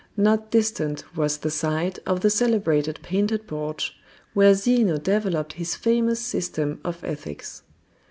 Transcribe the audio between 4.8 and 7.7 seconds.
developed his famous system of ethics.